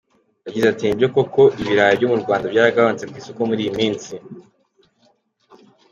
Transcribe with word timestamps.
Yagize 0.45 0.65
ati 0.69 0.83
“Nibyo 0.85 1.07
koko 1.15 1.41
ibirayi 1.61 1.97
byo 1.99 2.07
mu 2.11 2.17
Rwanda 2.23 2.51
byaragabanutse 2.53 3.05
ku 3.09 3.15
isoko 3.21 3.41
muri 3.49 3.61
iyi 3.63 3.71
minsi. 3.79 4.13